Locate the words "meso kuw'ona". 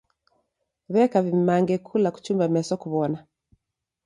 2.55-3.19